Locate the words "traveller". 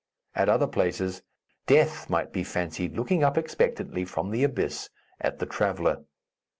5.45-6.01